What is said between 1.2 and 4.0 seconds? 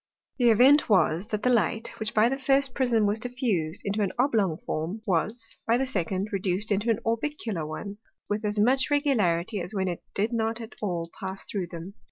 that the Light, which by the first Prism was diffused